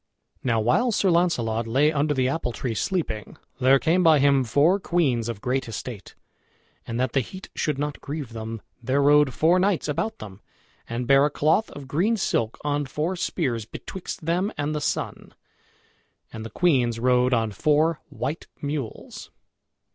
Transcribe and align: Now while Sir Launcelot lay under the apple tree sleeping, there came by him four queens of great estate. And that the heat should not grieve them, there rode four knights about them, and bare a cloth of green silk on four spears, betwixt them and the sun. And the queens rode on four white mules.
Now 0.43 0.59
while 0.59 0.91
Sir 0.91 1.11
Launcelot 1.11 1.67
lay 1.67 1.91
under 1.91 2.15
the 2.15 2.27
apple 2.27 2.51
tree 2.51 2.73
sleeping, 2.73 3.37
there 3.59 3.77
came 3.77 4.01
by 4.01 4.17
him 4.17 4.43
four 4.43 4.79
queens 4.79 5.29
of 5.29 5.41
great 5.41 5.67
estate. 5.67 6.15
And 6.87 6.99
that 6.99 7.13
the 7.13 7.19
heat 7.19 7.49
should 7.53 7.77
not 7.77 8.01
grieve 8.01 8.33
them, 8.33 8.63
there 8.81 8.99
rode 8.99 9.31
four 9.31 9.59
knights 9.59 9.87
about 9.87 10.17
them, 10.17 10.41
and 10.89 11.05
bare 11.05 11.25
a 11.27 11.29
cloth 11.29 11.69
of 11.69 11.87
green 11.87 12.17
silk 12.17 12.57
on 12.63 12.87
four 12.87 13.15
spears, 13.15 13.65
betwixt 13.65 14.25
them 14.25 14.51
and 14.57 14.73
the 14.73 14.81
sun. 14.81 15.35
And 16.33 16.43
the 16.43 16.49
queens 16.49 16.99
rode 16.99 17.31
on 17.31 17.51
four 17.51 18.01
white 18.09 18.47
mules. 18.59 19.29